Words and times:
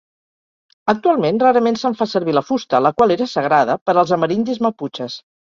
Actualment, 0.93 1.41
rarament 1.43 1.77
se'n 1.83 1.97
fa 2.01 2.09
servir 2.15 2.35
la 2.39 2.45
fusta, 2.47 2.81
la 2.87 2.93
qual 2.97 3.15
era 3.17 3.29
sagrada 3.37 3.79
per 3.91 3.97
als 4.03 4.19
amerindis 4.21 4.65
maputxes. 4.69 5.25